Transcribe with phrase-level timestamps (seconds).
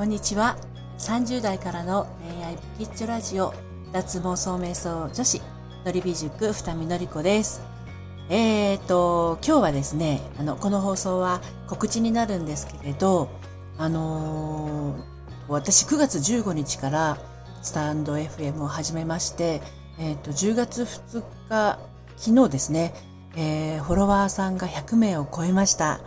[0.00, 0.56] こんにちは。
[0.96, 3.52] 30代からの恋愛ピッチラジオ、
[3.92, 5.42] 脱毛聡瞑想女子、
[5.84, 7.60] のりび塾二見のりこです。
[8.30, 13.28] えーと、今日はですね、あの、この放送は告知になるんですけれど、
[13.76, 15.02] あのー、
[15.48, 17.18] 私9月15日から
[17.60, 19.60] スタンド FM を始めまして、
[19.98, 21.78] えっ、ー、と、10月2日、
[22.16, 22.94] 昨日ですね、
[23.36, 26.00] えー、フォロワーさんが100名を超えました。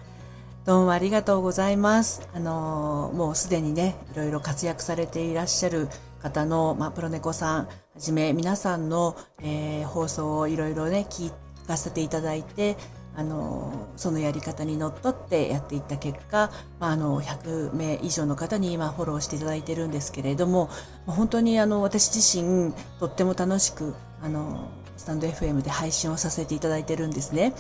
[0.66, 2.26] どうもありがとうございます。
[2.34, 5.90] あの、もうすでにね、いろいろ活躍されていらっしゃる
[6.22, 11.34] 方の、まあ、プロネコさんはじめ、皆さんの、えー、放送をいろいろね、聞
[11.68, 12.78] かせていただいて、
[13.14, 16.50] あの、そのやり方にのっとってやっていった結果、
[16.80, 20.70] まあ、あの、100名以上の方に今フォローしていただいてるんですけれども、
[21.06, 27.54] 本当にあの、私自身、とっても楽しく、あの、スタンド FM で配信をさせていただいてるんですね。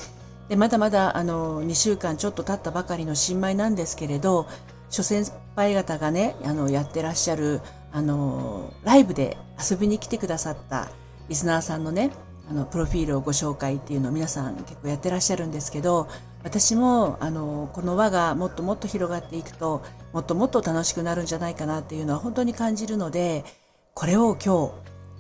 [0.49, 4.48] でまだまだあの2週間ちょっと経ったばかりの新米なんですけれど
[4.90, 10.90] 諸先輩方がねあのやってらっしゃるあのライブで遊びに来てくださった
[11.29, 12.12] リスナーさんのね
[12.49, 16.09] あのプロフィールをご紹介っていうのを皆さん結構やってらっしゃるんですけど
[16.43, 19.81] 私もあのこの輪がもっともっと広がっていくと
[20.12, 23.46] もっともっと楽しくなるんじゃないかなっていうのは本当に感じるので
[23.93, 24.73] これを今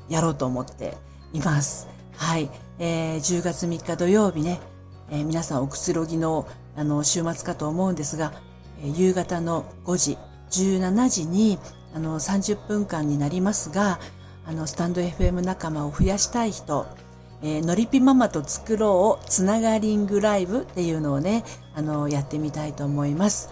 [0.09, 0.97] 日やろうと思って
[1.31, 1.87] います。
[2.15, 4.59] はい、えー、10月3日土曜日ね
[5.13, 8.33] えー、皆さんおくつろぎのあの週末かと思うんですが、
[8.81, 10.17] えー、夕方の5時、
[10.49, 11.59] 17時に
[11.93, 13.99] あの30分間になりますが、
[14.45, 16.87] あのスタンド FM 仲間を増やしたい人、
[17.43, 21.43] えー、のりぴママと作ろうつながリングライブっていうのをね、
[21.75, 23.49] あのやってみたいと思います。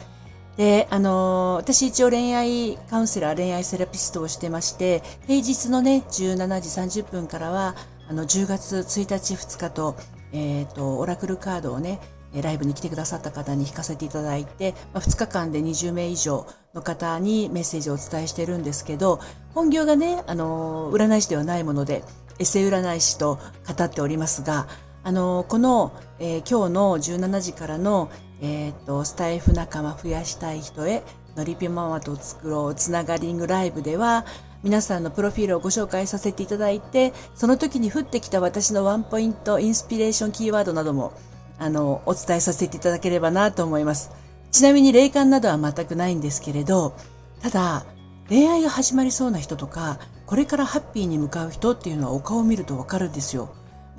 [0.57, 7.75] で、あの私一応恋愛カウンセラー、恋愛セラピストをしてまして、平日のね、17時30分からは、
[8.09, 9.95] あの、10月1日2日と、
[10.33, 11.99] えっ、ー、と、オラクルカードをね、
[12.41, 19.19] ライブに来てくださった方に引かせていただいて、まあ、2日間で20名以上の方にメッセージをお伝えしてるんですけど、
[19.53, 22.03] 本業がね、あの、占い師ではないもので、
[22.39, 23.37] エセ占い師と
[23.67, 24.67] 語っておりますが、
[25.03, 28.09] あの、この、えー、今日の17時からの、
[28.41, 31.03] えっ、ー、と、スタイフ仲間増やしたい人へ、
[31.35, 34.25] のりぴママと作ろうつながリングライブでは、
[34.63, 41.13] 皆さんのプロフィールをご紹介させていただいて、その時に降ってきた私のワンポイントインスピレーションキーワードなども、
[41.57, 44.11] あの、お伝えさせていただければなと思います。
[44.51, 46.93] ちなみに霊感などは全くないんですけれど、
[47.41, 47.85] ただ、
[48.29, 53.53] 恋愛が始まりそうな人とか、これからハッピーに向かう人っていうのはお顔を見るとわかるんですよ。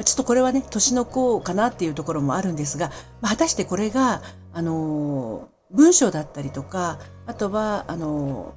[0.04, 4.22] ちょっとこれはね、年の子かなっていうところもあるんですが、果たしてこれが、
[4.52, 8.54] あの、文章だったりとか、あとは、あの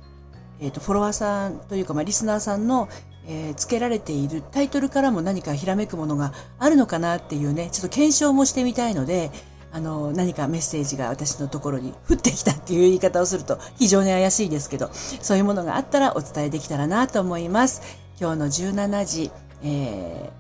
[0.59, 2.87] えっ、ー、と、フォロワーさんというか、まあ、リスナーさんの、
[3.27, 9.31] えー、付けられているタイトルからも何かひらめくものがあるのかなっていうね、ちょっと検証もしてみたいので、
[9.71, 17.81] あの、何かメッセージが私のところに降ってきたっていう言い方をすると非常に怪しいですけど、そういうものがあったらお伝えできたらなと思います。
[18.19, 19.31] 今日の17時、
[19.63, 20.31] え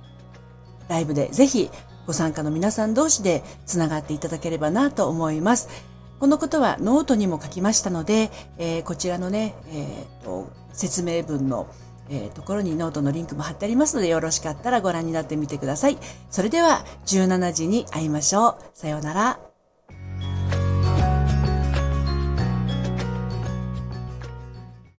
[0.87, 1.69] ー、ライブでぜひ
[2.07, 5.94] ご参加の皆さん同士でつながっていただければなと思います。
[6.19, 11.67] このことはノートにも書きましたので、えー、こちらのね、えーと、説明文の、
[12.09, 15.97] えー、ところにノートのリンクも貼ってありますので、よろしかったらご覧になってみてください。
[16.29, 18.57] それでは17時に会いましょう。
[18.73, 19.44] さようなら。